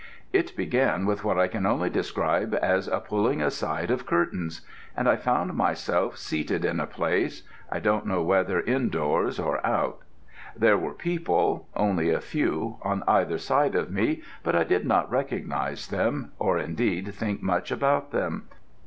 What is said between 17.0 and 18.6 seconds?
think much about them.